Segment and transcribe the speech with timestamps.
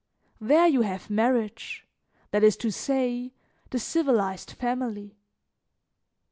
[0.39, 1.85] There you have marriage
[2.31, 3.33] that is to say,
[3.69, 5.19] the civilized family.